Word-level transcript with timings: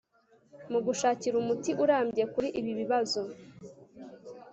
Mu 0.71 0.79
gashakira 0.85 1.35
umuti 1.43 1.71
urambye 1.83 2.23
kuri 2.33 2.47
ibi 2.59 2.71
bibazo 2.79 3.21